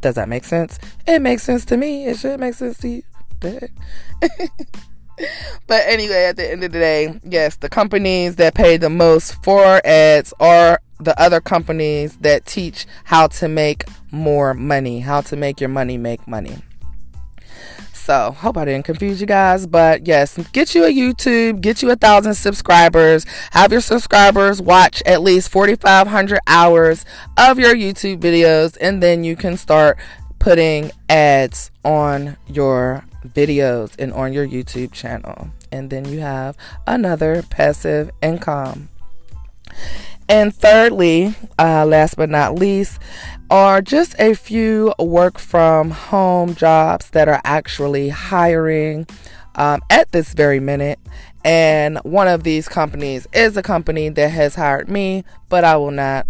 [0.00, 0.78] Does that make sense?
[1.06, 2.06] It makes sense to me.
[2.06, 3.02] It should make sense to you.
[3.40, 3.60] but
[5.68, 9.80] anyway, at the end of the day, yes, the companies that pay the most for
[9.84, 15.60] ads are the other companies that teach how to make more money, how to make
[15.60, 16.56] your money make money.
[18.06, 21.90] So, hope I didn't confuse you guys, but yes, get you a YouTube, get you
[21.90, 27.04] a thousand subscribers, have your subscribers watch at least 4,500 hours
[27.36, 29.98] of your YouTube videos, and then you can start
[30.38, 35.50] putting ads on your videos and on your YouTube channel.
[35.72, 38.88] And then you have another passive income.
[40.28, 42.98] And thirdly, uh, last but not least,
[43.48, 49.06] are just a few work from home jobs that are actually hiring
[49.54, 50.98] um, at this very minute.
[51.44, 55.92] And one of these companies is a company that has hired me, but I will
[55.92, 56.26] not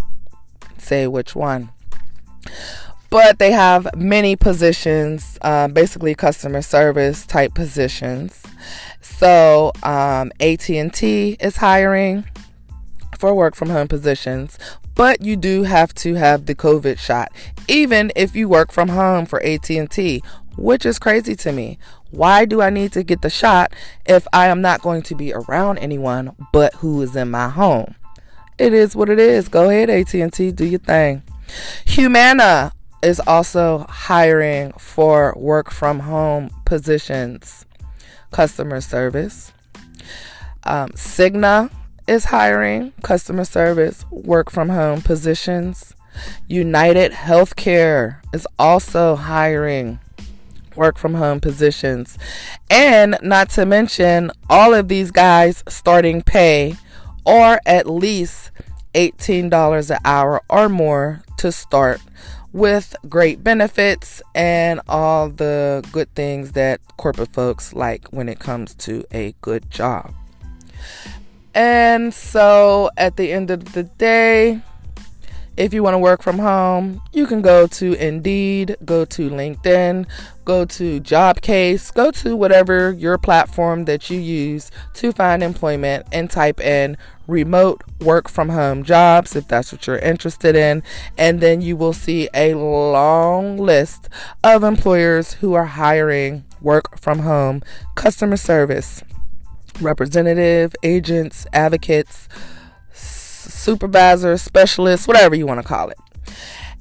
[0.76, 1.70] say which one.
[3.08, 8.42] But they have many positions, uh, basically customer service type positions.
[9.00, 12.24] So um, AT&T is hiring
[13.16, 14.58] for work from home positions,
[14.94, 17.32] but you do have to have the COVID shot,
[17.68, 20.22] even if you work from home for AT&T,
[20.56, 21.78] which is crazy to me.
[22.10, 23.72] Why do I need to get the shot
[24.06, 27.94] if I am not going to be around anyone but who is in my home?
[28.58, 29.48] It is what it is.
[29.48, 31.22] Go ahead, AT&T, do your thing.
[31.84, 37.66] Humana is also hiring for work from home positions,
[38.30, 39.52] customer service.
[40.64, 41.70] Um, Cigna
[42.06, 45.94] is hiring customer service, work from home positions.
[46.48, 49.98] United Healthcare is also hiring
[50.76, 52.18] work from home positions.
[52.70, 56.76] And not to mention, all of these guys starting pay
[57.24, 58.50] or at least
[58.94, 62.00] $18 an hour or more to start
[62.52, 68.74] with great benefits and all the good things that corporate folks like when it comes
[68.74, 70.14] to a good job.
[71.56, 74.60] And so at the end of the day,
[75.56, 80.06] if you want to work from home, you can go to Indeed, go to LinkedIn,
[80.44, 86.30] go to Jobcase, go to whatever your platform that you use to find employment and
[86.30, 90.82] type in remote work from home jobs if that's what you're interested in.
[91.16, 94.10] And then you will see a long list
[94.44, 97.62] of employers who are hiring work from home
[97.94, 99.02] customer service
[99.80, 102.28] representative, agents, advocates
[102.92, 105.98] supervisors, specialists, whatever you want to call it.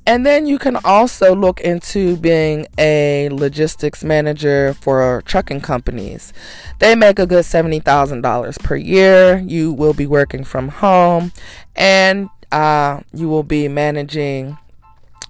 [0.07, 6.31] And then you can also look into being a logistics manager for trucking companies.
[6.77, 9.39] They make a good $70,000 per year.
[9.39, 11.31] You will be working from home
[11.75, 14.57] and uh, you will be managing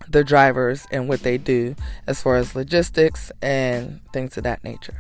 [0.10, 1.76] the drivers and what they do
[2.06, 5.00] as far as logistics and things of that nature.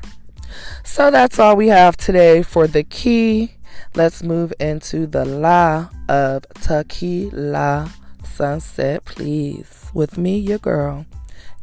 [0.84, 3.56] So that's all we have today for the key
[3.96, 7.89] Let's move into the La of Tequila
[8.24, 9.89] Sunset, please.
[9.94, 11.06] With me, your girl,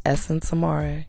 [0.05, 1.05] Essence Amarai,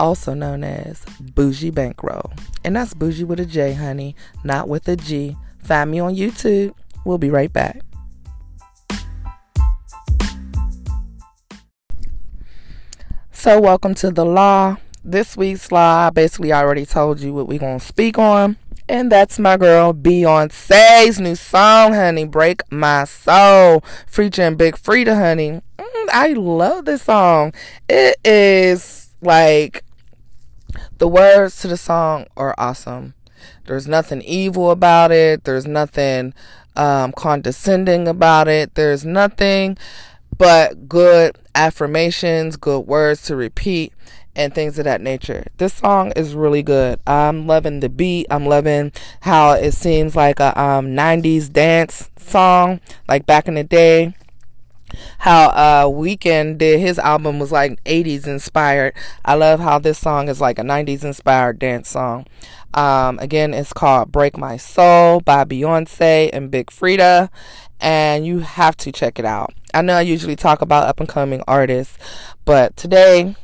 [0.00, 2.32] also known as Bougie Bankroll.
[2.64, 5.36] And that's Bougie with a J, honey, not with a G.
[5.58, 6.72] Find me on YouTube.
[7.04, 7.82] We'll be right back.
[13.32, 14.78] So, welcome to the La.
[15.06, 18.56] This week's La, I basically already told you what we're going to speak on.
[18.88, 22.24] And that's my girl Beyonce's new song, honey.
[22.24, 23.84] Break My Soul.
[24.06, 25.60] Featuring Big Freedia, honey.
[25.78, 27.52] Mm, I love this song.
[27.86, 29.84] It is like
[30.96, 33.12] the words to the song are awesome.
[33.66, 35.44] There's nothing evil about it.
[35.44, 36.32] There's nothing
[36.76, 38.74] um, condescending about it.
[38.74, 39.76] There's nothing
[40.38, 43.92] but good affirmations, good words to repeat
[44.36, 45.46] and things of that nature.
[45.58, 47.00] This song is really good.
[47.06, 48.26] I'm loving the beat.
[48.30, 53.64] I'm loving how it seems like a um, 90s dance song, like back in the
[53.64, 54.14] day.
[55.18, 58.94] How uh Weeknd did his album was like 80s inspired.
[59.24, 62.26] I love how this song is like a 90s inspired dance song.
[62.74, 67.28] Um, again, it's called Break My Soul by Beyonce and Big Freedia,
[67.80, 69.54] and you have to check it out.
[69.72, 71.96] I know I usually talk about up and coming artists,
[72.44, 73.36] but today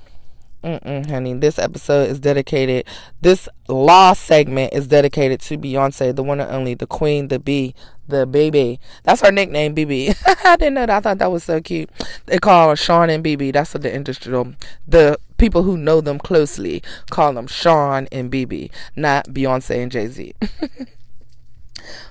[0.62, 2.86] Mm-mm, honey, this episode is dedicated.
[3.22, 7.74] This La segment is dedicated to Beyonce, the one and only, the queen, the B,
[8.08, 8.78] the baby.
[9.04, 10.14] That's her nickname, BB.
[10.44, 10.90] I didn't know that.
[10.90, 11.88] I thought that was so cute.
[12.26, 13.54] They call her Shawn and BB.
[13.54, 18.30] That's what the industry, um, the people who know them closely call them Shawn and
[18.30, 20.34] BB, not Beyonce and Jay Z.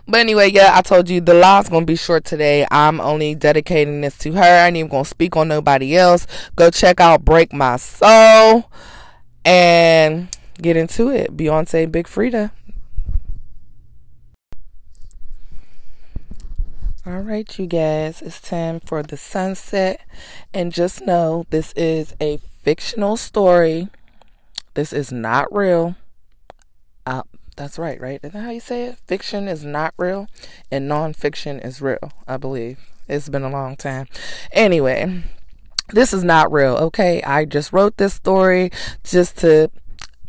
[0.08, 2.66] But anyway, yeah, I told you the La's gonna be short today.
[2.72, 4.42] I'm only dedicating this to her.
[4.42, 6.26] I ain't even gonna speak on nobody else.
[6.56, 8.70] Go check out Break My Soul
[9.46, 10.30] and
[10.62, 11.36] get into it.
[11.36, 12.52] Beyonce Big Freedia.
[17.06, 20.02] All right, you guys, it's time for the sunset.
[20.54, 23.88] And just know this is a fictional story.
[24.76, 25.96] This is not real.
[27.08, 27.24] Uh,
[27.60, 28.22] that's right, right?
[28.24, 29.00] Is that how you say it?
[29.06, 30.28] Fiction is not real
[30.72, 32.80] and nonfiction is real, I believe.
[33.10, 34.08] It's been a long time.
[34.54, 35.24] Anyway,
[35.90, 37.22] this is not real, okay?
[37.24, 38.72] I just wrote this story
[39.04, 39.70] just to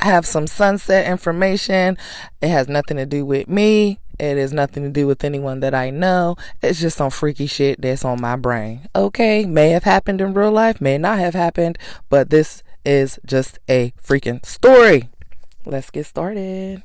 [0.01, 1.97] have some sunset information.
[2.41, 3.99] It has nothing to do with me.
[4.19, 6.35] It has nothing to do with anyone that I know.
[6.61, 8.89] It's just some freaky shit that's on my brain.
[8.93, 11.77] Okay, may have happened in real life, may not have happened,
[12.09, 15.09] but this is just a freaking story.
[15.65, 16.83] Let's get started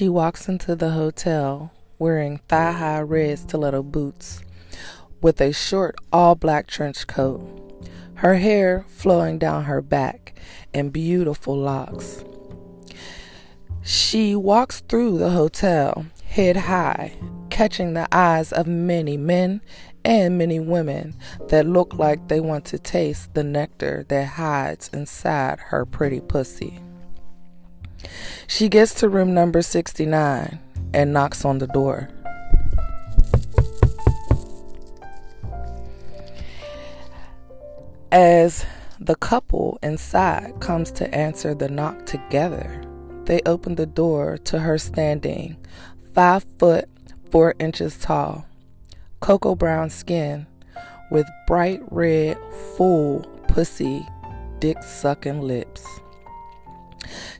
[0.00, 4.40] she walks into the hotel wearing thigh high red stiletto boots
[5.20, 7.42] with a short all black trench coat,
[8.14, 10.38] her hair flowing down her back,
[10.72, 12.24] in beautiful locks.
[13.82, 17.12] She walks through the hotel head high,
[17.50, 19.60] catching the eyes of many men
[20.04, 21.14] and many women
[21.48, 26.80] that look like they want to taste the nectar that hides inside her pretty pussy.
[28.46, 30.58] She gets to room number 69
[30.92, 32.08] and knocks on the door.
[38.12, 38.66] As
[38.98, 42.82] the couple inside comes to answer the knock together,
[43.24, 45.56] they open the door to her standing,
[46.12, 46.88] five foot
[47.30, 48.46] four inches tall,
[49.20, 50.46] cocoa brown skin,
[51.10, 52.38] with bright red,
[52.76, 54.06] full pussy,
[54.58, 55.86] dick sucking lips.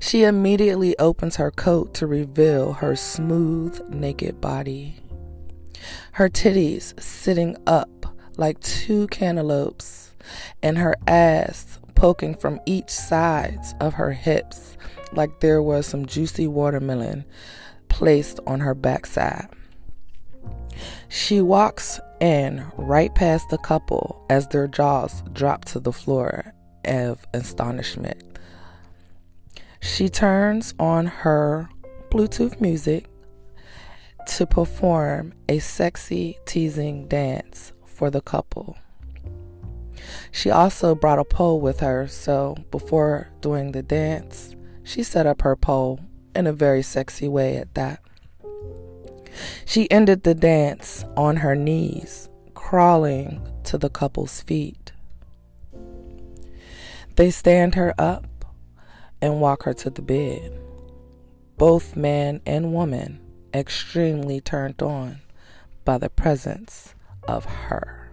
[0.00, 4.96] She immediately opens her coat to reveal her smooth, naked body.
[6.12, 7.88] Her titties sitting up
[8.36, 10.14] like two cantaloupes,
[10.62, 14.76] and her ass poking from each sides of her hips
[15.12, 17.24] like there was some juicy watermelon
[17.88, 19.48] placed on her backside.
[21.08, 26.54] She walks in right past the couple as their jaws drop to the floor
[26.84, 28.22] of astonishment.
[29.80, 31.68] She turns on her
[32.10, 33.06] Bluetooth music
[34.26, 38.76] to perform a sexy, teasing dance for the couple.
[40.30, 45.42] She also brought a pole with her, so before doing the dance, she set up
[45.42, 46.00] her pole
[46.34, 48.00] in a very sexy way at that.
[49.64, 54.92] She ended the dance on her knees, crawling to the couple's feet.
[57.16, 58.26] They stand her up
[59.20, 60.58] and walk her to the bed.
[61.58, 63.20] Both man and woman
[63.52, 65.20] extremely turned on
[65.84, 66.94] by the presence
[67.28, 68.10] of her.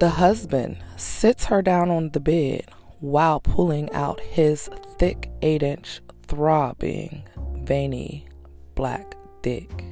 [0.00, 2.66] The husband sits her down on the bed
[2.98, 4.68] while pulling out his
[4.98, 6.00] thick 8 inch
[6.32, 7.22] throbbing
[7.58, 8.26] veiny
[8.74, 9.84] black dick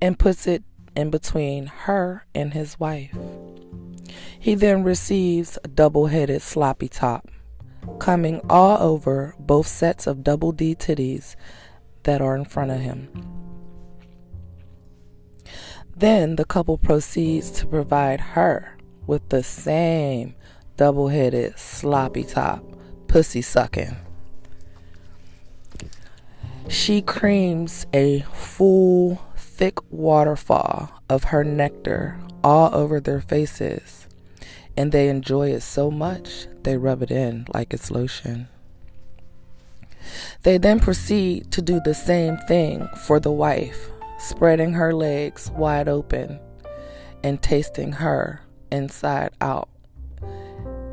[0.00, 0.64] and puts it
[0.96, 3.14] in between her and his wife.
[4.40, 7.28] He then receives a double headed sloppy top,
[7.98, 11.36] coming all over both sets of double D titties
[12.04, 13.10] that are in front of him.
[15.94, 20.34] Then the couple proceeds to provide her with the same
[20.78, 22.64] double headed sloppy top,
[23.06, 23.98] pussy sucking.
[26.68, 34.06] She creams a full, thick waterfall of her nectar all over their faces,
[34.76, 38.48] and they enjoy it so much they rub it in like it's lotion.
[40.42, 45.88] They then proceed to do the same thing for the wife, spreading her legs wide
[45.88, 46.40] open
[47.22, 48.40] and tasting her
[48.72, 49.68] inside out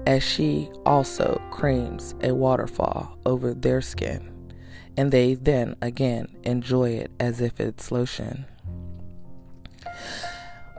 [0.06, 4.32] as she also creams a waterfall over their skin
[4.98, 8.46] and they then again enjoy it as if it's lotion.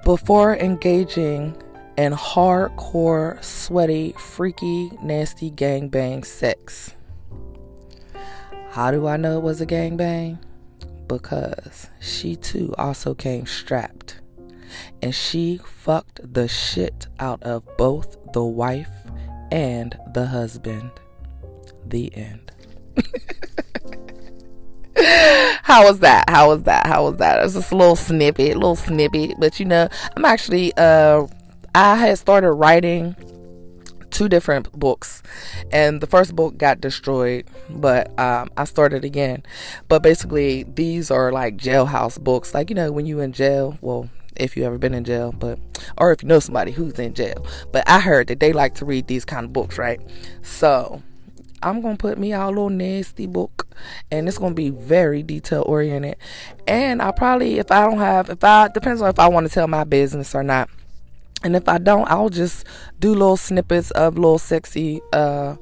[0.04, 1.56] Before engaging
[1.96, 6.94] in hardcore, sweaty, freaky, nasty gangbang sex.
[8.70, 10.38] How do I know it was a gangbang?
[11.06, 14.20] Because she too also came strapped.
[15.02, 18.90] And she fucked the shit out of both the wife
[19.50, 20.90] and the husband.
[21.86, 22.52] The end.
[25.62, 26.28] How was that?
[26.28, 26.86] How was that?
[26.86, 27.40] How was that?
[27.40, 29.34] It was just a little snippet, a little snippet.
[29.38, 31.26] But you know, I'm actually uh
[31.74, 33.16] I had started writing
[34.10, 35.22] two different books
[35.72, 39.42] and the first book got destroyed but um, i started again
[39.88, 44.10] but basically these are like jailhouse books like you know when you in jail well
[44.36, 45.58] if you ever been in jail but
[45.96, 48.84] or if you know somebody who's in jail but i heard that they like to
[48.84, 50.00] read these kind of books right
[50.42, 51.02] so
[51.62, 53.68] I'm gonna put me out a little nasty book,
[54.10, 56.16] and it's gonna be very detail oriented.
[56.66, 59.52] And I probably, if I don't have, if I depends on if I want to
[59.52, 60.68] tell my business or not.
[61.44, 62.66] And if I don't, I'll just
[63.00, 65.56] do little snippets of little sexy, uh,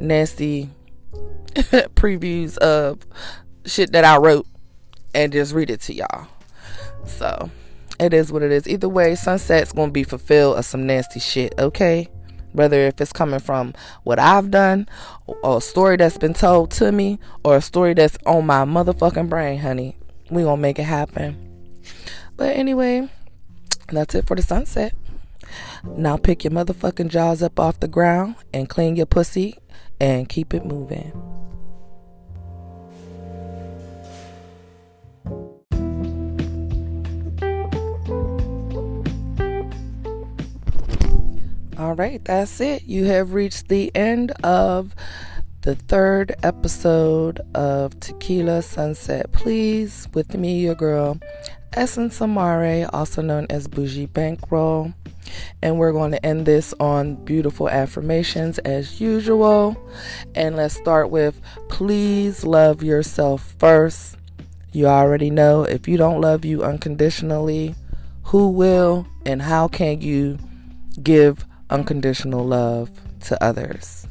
[0.00, 0.70] nasty
[1.54, 3.04] previews of
[3.64, 4.46] shit that I wrote
[5.14, 6.28] and just read it to y'all.
[7.06, 7.50] So
[7.98, 8.68] it is what it is.
[8.68, 12.08] Either way, Sunset's gonna be fulfilled of some nasty shit, okay?
[12.56, 14.88] Whether if it's coming from what I've done
[15.26, 19.28] or a story that's been told to me or a story that's on my motherfucking
[19.28, 19.96] brain, honey.
[20.30, 21.36] We gonna make it happen.
[22.36, 23.08] But anyway,
[23.88, 24.94] that's it for the sunset.
[25.84, 29.58] Now pick your motherfucking jaws up off the ground and clean your pussy
[30.00, 31.12] and keep it moving.
[41.78, 42.84] All right, that's it.
[42.84, 44.94] You have reached the end of
[45.60, 51.18] the third episode of Tequila Sunset Please with me, your girl,
[51.74, 54.94] Essence Amarai, also known as Bougie Bankroll.
[55.60, 59.76] And we're going to end this on beautiful affirmations as usual.
[60.34, 64.16] And let's start with please love yourself first.
[64.72, 67.74] You already know if you don't love you unconditionally,
[68.22, 70.38] who will and how can you
[71.02, 72.90] give unconditional love
[73.20, 74.06] to others?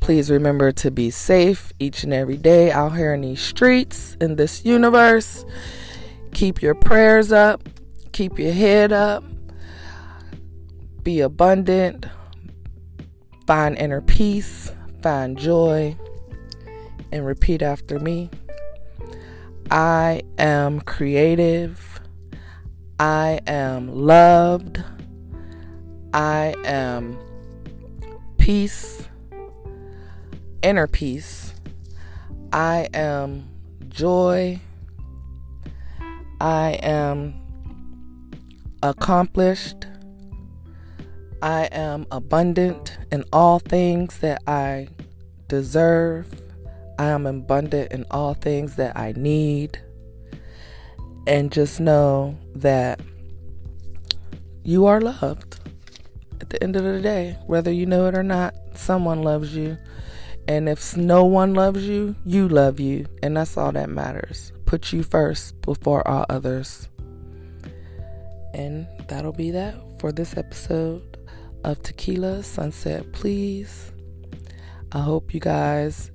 [0.00, 4.36] Please remember to be safe each and every day out here in these streets, in
[4.36, 5.44] this universe.
[6.32, 7.68] Keep your prayers up,
[8.12, 9.24] keep your head up,
[11.02, 12.06] be abundant,
[13.46, 14.72] find inner peace,
[15.02, 15.96] find joy,
[17.12, 18.30] and repeat after me.
[19.70, 22.00] I am creative.
[22.98, 24.82] I am loved.
[26.16, 27.18] I am
[28.38, 29.06] peace,
[30.62, 31.52] inner peace.
[32.54, 33.50] I am
[33.90, 34.58] joy.
[36.40, 37.34] I am
[38.82, 39.86] accomplished.
[41.42, 44.88] I am abundant in all things that I
[45.48, 46.32] deserve.
[46.98, 49.82] I am abundant in all things that I need.
[51.26, 53.00] And just know that
[54.64, 55.55] you are loved
[56.40, 59.78] at the end of the day, whether you know it or not, someone loves you.
[60.48, 63.06] And if no one loves you, you love you.
[63.22, 64.52] And that's all that matters.
[64.64, 66.88] Put you first before all others.
[68.54, 71.18] And that'll be that for this episode
[71.64, 73.92] of Tequila Sunset Please.
[74.92, 76.10] I hope you guys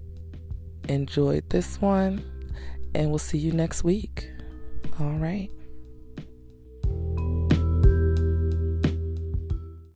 [0.88, 2.24] enjoyed this one.
[2.96, 4.30] And we'll see you next week.
[5.00, 5.50] All right.